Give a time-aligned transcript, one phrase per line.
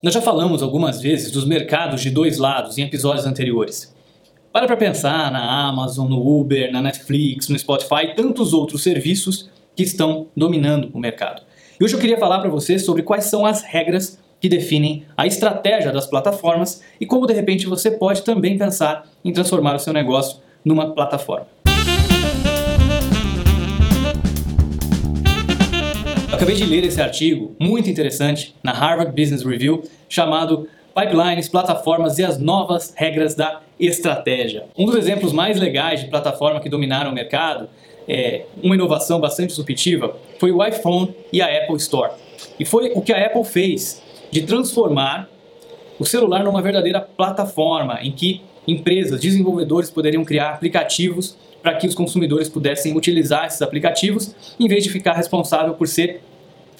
[0.00, 3.92] Nós já falamos algumas vezes dos mercados de dois lados em episódios anteriores.
[4.52, 9.50] Para para pensar na Amazon, no Uber, na Netflix, no Spotify e tantos outros serviços
[9.74, 11.42] que estão dominando o mercado.
[11.80, 15.26] E hoje eu queria falar para você sobre quais são as regras que definem a
[15.26, 19.92] estratégia das plataformas e como de repente você pode também pensar em transformar o seu
[19.92, 21.48] negócio numa plataforma.
[26.38, 32.24] Acabei de ler esse artigo muito interessante na Harvard Business Review chamado Pipelines, Plataformas e
[32.24, 34.66] as Novas Regras da Estratégia.
[34.78, 37.68] Um dos exemplos mais legais de plataforma que dominaram o mercado,
[38.06, 42.12] é, uma inovação bastante disruptiva, foi o iPhone e a Apple Store.
[42.56, 45.28] E foi o que a Apple fez de transformar
[45.98, 51.94] o celular numa verdadeira plataforma em que empresas, desenvolvedores poderiam criar aplicativos para que os
[51.94, 56.20] consumidores pudessem utilizar esses aplicativos, em vez de ficar responsável por ser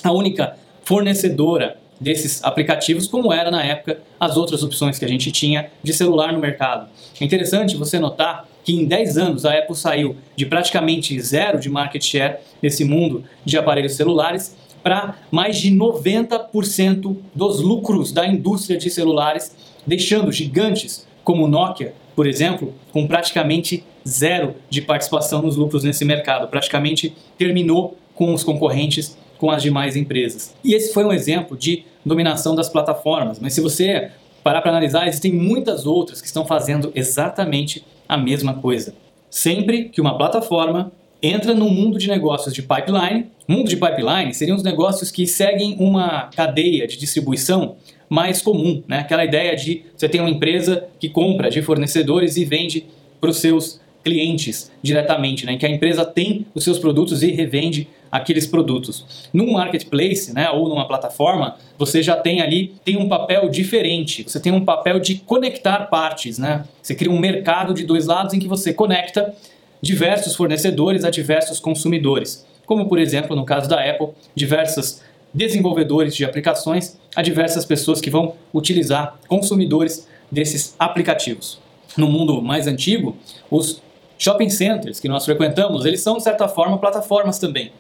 [0.05, 5.33] a única fornecedora desses aplicativos, como era na época as outras opções que a gente
[5.33, 6.89] tinha de celular no mercado.
[7.21, 11.69] É interessante você notar que em 10 anos a Apple saiu de praticamente zero de
[11.69, 18.79] market share nesse mundo de aparelhos celulares para mais de 90% dos lucros da indústria
[18.79, 19.55] de celulares,
[19.87, 26.49] deixando gigantes como Nokia, por exemplo, com praticamente zero de participação nos lucros nesse mercado,
[26.49, 30.55] praticamente terminou com os concorrentes com as demais empresas.
[30.65, 34.11] E esse foi um exemplo de dominação das plataformas, mas se você
[34.43, 38.95] parar para analisar, existem muitas outras que estão fazendo exatamente a mesma coisa.
[39.31, 40.91] Sempre que uma plataforma
[41.23, 45.77] entra no mundo de negócios de pipeline, mundo de pipeline seriam os negócios que seguem
[45.79, 47.77] uma cadeia de distribuição
[48.09, 49.01] mais comum, né?
[49.01, 52.87] aquela ideia de você tem uma empresa que compra de fornecedores e vende
[53.21, 55.53] para os seus clientes diretamente, né?
[55.53, 59.29] em que a empresa tem os seus produtos e revende aqueles produtos.
[59.33, 64.25] Num marketplace, né, ou numa plataforma, você já tem ali tem um papel diferente.
[64.25, 66.65] Você tem um papel de conectar partes, né?
[66.83, 69.35] Você cria um mercado de dois lados em que você conecta
[69.81, 75.01] diversos fornecedores a diversos consumidores, como por exemplo no caso da Apple, diversos
[75.33, 81.61] desenvolvedores de aplicações a diversas pessoas que vão utilizar consumidores desses aplicativos.
[81.97, 83.17] No mundo mais antigo,
[83.51, 83.83] os
[84.19, 87.73] shopping centers que nós frequentamos, eles são de certa forma plataformas também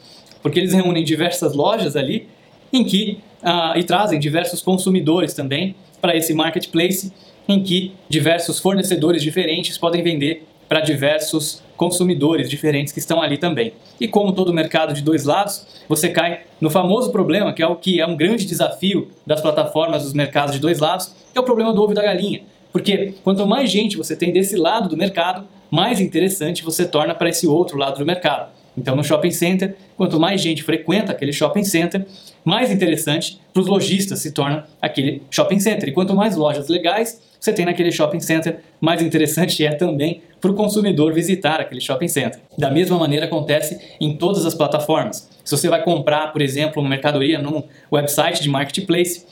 [0.42, 2.28] porque eles reúnem diversas lojas ali
[2.72, 7.12] em que uh, e trazem diversos consumidores também para esse marketplace
[7.48, 13.73] em que diversos fornecedores diferentes podem vender para diversos consumidores diferentes que estão ali também.
[14.01, 17.77] E como todo mercado de dois lados, você cai no famoso problema, que é o
[17.77, 21.45] que é um grande desafio das plataformas dos mercados de dois lados, que é o
[21.45, 22.43] problema do ovo e da galinha.
[22.73, 27.29] Porque quanto mais gente você tem desse lado do mercado, mais interessante você torna para
[27.29, 28.50] esse outro lado do mercado.
[28.77, 32.06] Então, no shopping center, quanto mais gente frequenta aquele shopping center,
[32.48, 35.91] mais interessante para os lojistas se torna aquele shopping center.
[35.91, 40.50] E quanto mais lojas legais você tem naquele shopping center, mais interessante é também para
[40.50, 42.41] o consumidor visitar aquele shopping center.
[42.56, 45.28] Da mesma maneira acontece em todas as plataformas.
[45.44, 49.26] Se você vai comprar, por exemplo, uma mercadoria num website de marketplace,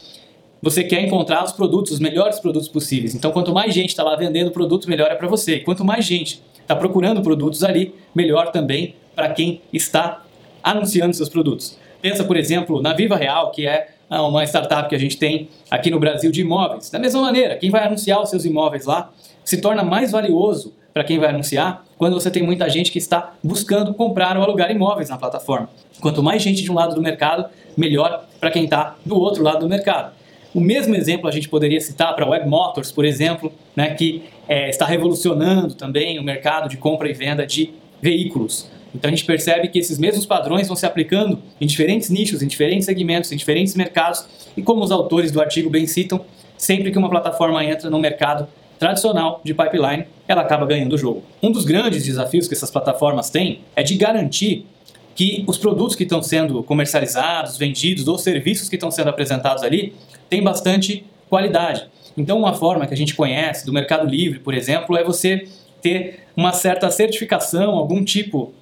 [0.60, 3.14] você quer encontrar os produtos, os melhores produtos possíveis.
[3.14, 5.56] Então, quanto mais gente está lá vendendo produto, melhor é para você.
[5.56, 10.22] E quanto mais gente está procurando produtos ali, melhor também para quem está
[10.62, 11.78] anunciando seus produtos.
[12.06, 15.90] Pensa, por exemplo, na Viva Real, que é uma startup que a gente tem aqui
[15.90, 16.88] no Brasil de imóveis.
[16.88, 19.10] Da mesma maneira, quem vai anunciar os seus imóveis lá
[19.44, 23.32] se torna mais valioso para quem vai anunciar quando você tem muita gente que está
[23.42, 25.68] buscando comprar ou alugar imóveis na plataforma.
[26.00, 27.46] Quanto mais gente de um lado do mercado,
[27.76, 30.12] melhor para quem está do outro lado do mercado.
[30.54, 34.22] O mesmo exemplo a gente poderia citar para a Web Motors, por exemplo, né, que
[34.46, 38.70] é, está revolucionando também o mercado de compra e venda de veículos.
[38.96, 42.46] Então a gente percebe que esses mesmos padrões vão se aplicando em diferentes nichos, em
[42.46, 44.24] diferentes segmentos, em diferentes mercados,
[44.56, 46.24] e como os autores do artigo bem citam,
[46.56, 48.48] sempre que uma plataforma entra no mercado
[48.78, 51.22] tradicional de pipeline, ela acaba ganhando o jogo.
[51.42, 54.66] Um dos grandes desafios que essas plataformas têm é de garantir
[55.14, 59.94] que os produtos que estão sendo comercializados, vendidos ou serviços que estão sendo apresentados ali
[60.28, 61.88] têm bastante qualidade.
[62.16, 65.46] Então, uma forma que a gente conhece do Mercado Livre, por exemplo, é você
[65.80, 68.52] ter uma certa certificação, algum tipo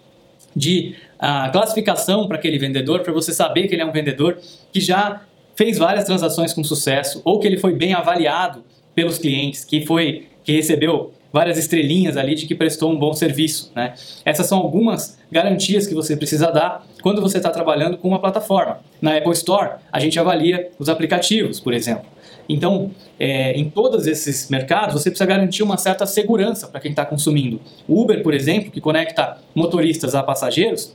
[0.54, 4.38] de uh, classificação para aquele vendedor, para você saber que ele é um vendedor
[4.72, 5.22] que já
[5.56, 8.64] fez várias transações com sucesso ou que ele foi bem avaliado
[8.94, 13.72] pelos clientes, que foi que recebeu várias estrelinhas ali de que prestou um bom serviço.
[13.74, 13.94] Né?
[14.24, 18.78] Essas são algumas garantias que você precisa dar quando você está trabalhando com uma plataforma.
[19.02, 22.13] Na Apple Store, a gente avalia os aplicativos, por exemplo.
[22.48, 27.04] Então, é, em todos esses mercados, você precisa garantir uma certa segurança para quem está
[27.04, 27.60] consumindo.
[27.88, 30.94] O Uber, por exemplo, que conecta motoristas a passageiros,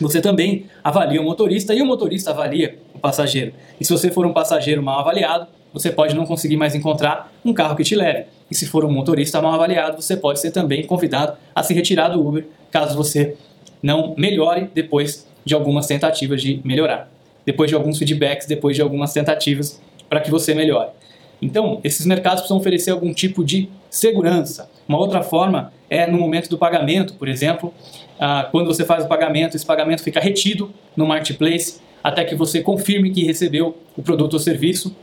[0.00, 3.52] você também avalia o motorista e o motorista avalia o passageiro.
[3.80, 7.52] E se você for um passageiro mal avaliado, você pode não conseguir mais encontrar um
[7.52, 8.24] carro que te leve.
[8.50, 12.08] E se for um motorista mal avaliado, você pode ser também convidado a se retirar
[12.08, 13.36] do Uber, caso você
[13.82, 17.10] não melhore depois de algumas tentativas de melhorar.
[17.44, 20.90] Depois de alguns feedbacks, depois de algumas tentativas para que você melhore.
[21.40, 24.70] Então, esses mercados precisam oferecer algum tipo de segurança.
[24.88, 27.72] Uma outra forma é no momento do pagamento, por exemplo,
[28.18, 32.62] ah, quando você faz o pagamento, esse pagamento fica retido no marketplace até que você
[32.62, 34.94] confirme que recebeu o produto ou serviço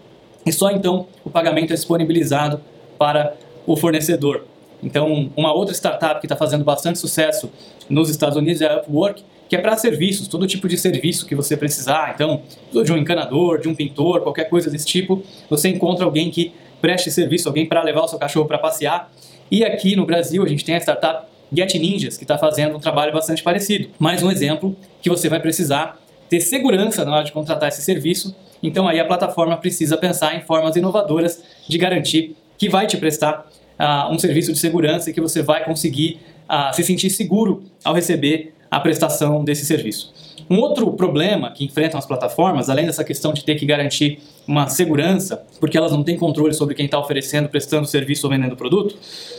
[0.45, 2.61] e só então o pagamento é disponibilizado
[2.97, 3.35] para
[3.65, 4.45] o fornecedor.
[4.81, 7.49] Então, uma outra startup que está fazendo bastante sucesso
[7.89, 9.23] nos Estados Unidos é a Upwork,
[9.53, 12.11] que é para serviços, todo tipo de serviço que você precisar.
[12.15, 12.41] Então,
[12.83, 16.51] de um encanador, de um pintor, qualquer coisa desse tipo, você encontra alguém que
[16.81, 19.13] preste serviço, alguém para levar o seu cachorro para passear.
[19.51, 22.79] E aqui no Brasil a gente tem a startup Get Ninjas, que está fazendo um
[22.79, 23.89] trabalho bastante parecido.
[23.99, 28.35] Mais um exemplo que você vai precisar ter segurança na hora de contratar esse serviço.
[28.63, 33.47] Então aí a plataforma precisa pensar em formas inovadoras de garantir que vai te prestar
[33.79, 36.19] uh, um serviço de segurança e que você vai conseguir
[36.49, 40.11] uh, se sentir seguro ao receber a prestação desse serviço.
[40.49, 44.67] Um outro problema que enfrentam as plataformas, além dessa questão de ter que garantir uma
[44.67, 48.95] segurança, porque elas não têm controle sobre quem está oferecendo, prestando serviço ou vendendo produto,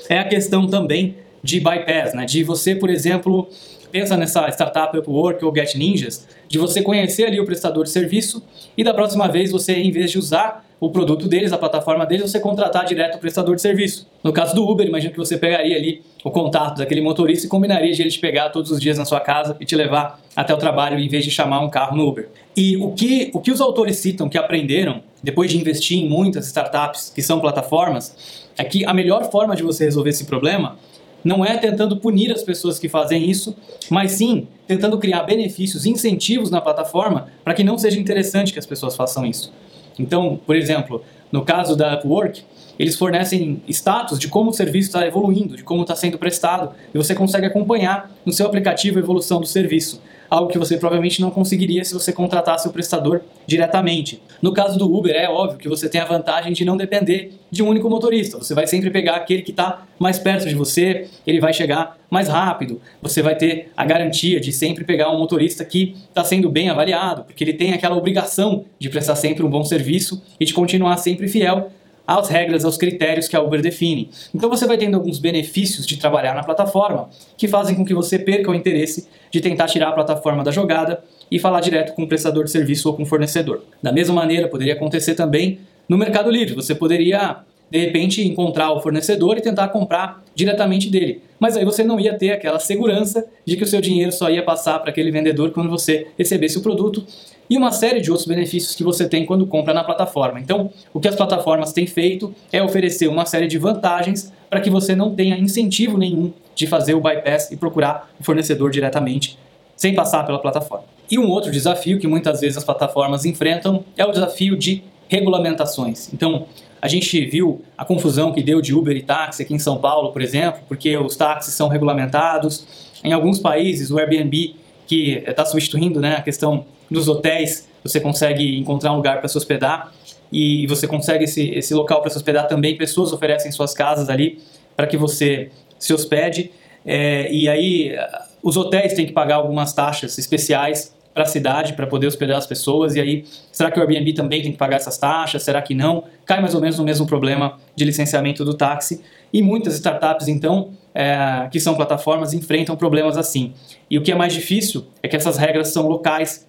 [0.09, 2.25] é a questão também de bypass, né?
[2.25, 3.49] de você, por exemplo,
[3.91, 8.41] pensa nessa startup Upwork ou Get Ninjas, de você conhecer ali o prestador de serviço
[8.77, 12.31] e da próxima vez você, em vez de usar o produto deles, a plataforma deles,
[12.31, 14.07] você contratar direto o prestador de serviço.
[14.23, 17.93] No caso do Uber, imagino que você pegaria ali o contato daquele motorista e combinaria
[17.93, 20.57] de ele te pegar todos os dias na sua casa e te levar até o
[20.57, 22.29] trabalho em vez de chamar um carro no Uber.
[22.57, 26.47] E o que, o que os autores citam que aprenderam depois de investir em muitas
[26.47, 30.77] startups que são plataformas é que a melhor forma de você resolver esse problema
[31.25, 33.57] não é tentando punir as pessoas que fazem isso,
[33.89, 38.67] mas sim tentando criar benefícios, incentivos na plataforma para que não seja interessante que as
[38.67, 39.51] pessoas façam isso.
[39.99, 42.45] Então, por exemplo, no caso da Upwork,
[42.79, 46.99] eles fornecem status de como o serviço está evoluindo, de como está sendo prestado, e
[46.99, 51.31] você consegue acompanhar no seu aplicativo a evolução do serviço algo que você provavelmente não
[51.31, 54.23] conseguiria se você contratasse o prestador diretamente.
[54.41, 57.63] No caso do Uber, é óbvio que você tem a vantagem de não depender de
[57.63, 58.39] um único motorista.
[58.39, 62.29] Você vai sempre pegar aquele que está mais perto de você, ele vai chegar mais
[62.29, 62.81] rápido.
[63.03, 67.25] Você vai ter a garantia de sempre pegar um motorista que está sendo bem avaliado,
[67.25, 71.29] porque ele tem aquela obrigação de prestar sempre um bom serviço e de continuar sempre
[71.29, 71.71] fiel
[72.07, 74.11] às regras, aos critérios que a Uber define.
[74.35, 78.19] Então você vai tendo alguns benefícios de trabalhar na plataforma que fazem com que você
[78.19, 82.09] perca o interesse de tentar tirar a plataforma da jogada e falar direto com o
[82.09, 83.63] prestador de serviço ou com o fornecedor.
[83.83, 86.55] Da mesma maneira, poderia acontecer também no Mercado Livre.
[86.55, 87.39] Você poderia
[87.71, 91.23] de repente encontrar o fornecedor e tentar comprar diretamente dele.
[91.41, 94.43] Mas aí você não ia ter aquela segurança de que o seu dinheiro só ia
[94.43, 97.05] passar para aquele vendedor quando você recebesse o produto
[97.49, 100.41] e uma série de outros benefícios que você tem quando compra na plataforma.
[100.41, 104.71] Então, o que as plataformas têm feito é oferecer uma série de vantagens para que
[104.71, 109.39] você não tenha incentivo nenhum de fazer o bypass e procurar o fornecedor diretamente,
[109.77, 110.85] sem passar pela plataforma.
[111.11, 116.13] E um outro desafio que muitas vezes as plataformas enfrentam é o desafio de regulamentações.
[116.13, 116.47] Então,
[116.81, 120.13] a gente viu a confusão que deu de Uber e táxi aqui em São Paulo,
[120.13, 122.93] por exemplo, porque os táxis são regulamentados.
[123.03, 124.55] Em alguns países, o Airbnb,
[124.87, 129.37] que está substituindo né, a questão dos hotéis, você consegue encontrar um lugar para se
[129.37, 129.93] hospedar
[130.33, 132.77] e você consegue esse, esse local para se hospedar também.
[132.77, 134.41] Pessoas oferecem suas casas ali
[134.77, 136.51] para que você se hospede.
[136.85, 137.97] É, e aí,
[138.43, 142.47] os hotéis têm que pagar algumas taxas especiais para a cidade para poder hospedar as
[142.47, 142.97] pessoas.
[142.97, 145.43] E aí, será que o Airbnb também tem que pagar essas taxas?
[145.45, 146.05] Será que não?
[146.27, 149.01] Cai mais ou menos no mesmo problema de licenciamento do táxi.
[149.33, 153.55] E muitas startups, então, é, que são plataformas, enfrentam problemas assim.
[153.89, 156.47] E o que é mais difícil é que essas regras são locais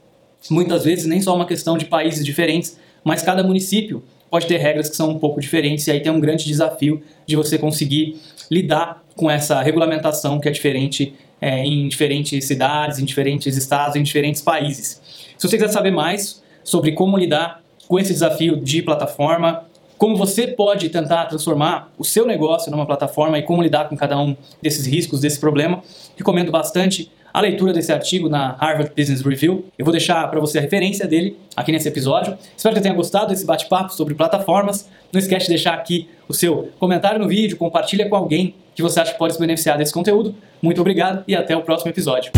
[0.49, 4.89] muitas vezes nem só uma questão de países diferentes, mas cada município pode ter regras
[4.89, 9.03] que são um pouco diferentes e aí tem um grande desafio de você conseguir lidar
[9.15, 14.41] com essa regulamentação que é diferente é, em diferentes cidades, em diferentes estados, em diferentes
[14.41, 15.01] países.
[15.37, 19.65] Se você quiser saber mais sobre como lidar com esse desafio de plataforma,
[19.97, 24.17] como você pode tentar transformar o seu negócio numa plataforma e como lidar com cada
[24.19, 25.81] um desses riscos, desse problema,
[26.17, 29.65] recomendo bastante a leitura desse artigo na Harvard Business Review.
[29.77, 32.37] Eu vou deixar para você a referência dele aqui nesse episódio.
[32.55, 34.89] Espero que tenha gostado desse bate-papo sobre plataformas.
[35.11, 39.01] Não esquece de deixar aqui o seu comentário no vídeo, compartilha com alguém que você
[39.01, 40.33] acha que pode se beneficiar desse conteúdo.
[40.61, 42.31] Muito obrigado e até o próximo episódio.